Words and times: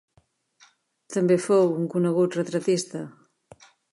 També 1.15 1.37
fou 1.43 1.69
un 1.81 1.85
conegut 1.95 2.39
retratista. 2.39 3.03